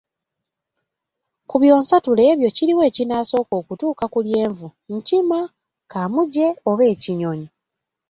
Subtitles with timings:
[1.49, 5.39] "Ku byonsatule ebyo kiriwa ekinaasooka okutuuka ku lyenvu, nkima,
[5.91, 7.47] kaamuje oba ekinyonyi?"